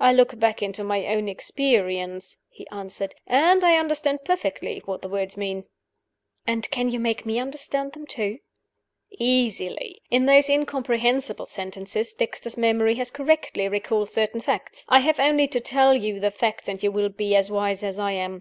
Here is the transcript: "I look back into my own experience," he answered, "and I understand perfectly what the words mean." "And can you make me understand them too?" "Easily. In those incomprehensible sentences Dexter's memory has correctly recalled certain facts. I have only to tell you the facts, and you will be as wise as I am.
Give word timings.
"I 0.00 0.14
look 0.14 0.38
back 0.40 0.62
into 0.62 0.82
my 0.82 1.04
own 1.06 1.28
experience," 1.28 2.38
he 2.48 2.66
answered, 2.68 3.14
"and 3.26 3.62
I 3.62 3.76
understand 3.76 4.20
perfectly 4.24 4.80
what 4.86 5.02
the 5.02 5.08
words 5.10 5.36
mean." 5.36 5.66
"And 6.46 6.70
can 6.70 6.90
you 6.90 6.98
make 6.98 7.26
me 7.26 7.38
understand 7.38 7.92
them 7.92 8.06
too?" 8.06 8.38
"Easily. 9.10 10.00
In 10.10 10.24
those 10.24 10.48
incomprehensible 10.48 11.44
sentences 11.44 12.14
Dexter's 12.14 12.56
memory 12.56 12.94
has 12.94 13.10
correctly 13.10 13.68
recalled 13.68 14.08
certain 14.08 14.40
facts. 14.40 14.86
I 14.88 15.00
have 15.00 15.20
only 15.20 15.46
to 15.48 15.60
tell 15.60 15.94
you 15.94 16.20
the 16.20 16.30
facts, 16.30 16.66
and 16.66 16.82
you 16.82 16.90
will 16.90 17.10
be 17.10 17.36
as 17.36 17.50
wise 17.50 17.82
as 17.82 17.98
I 17.98 18.12
am. 18.12 18.40